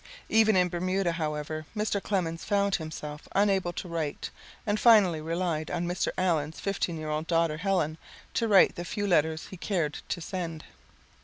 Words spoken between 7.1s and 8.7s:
old daughter, Helen, to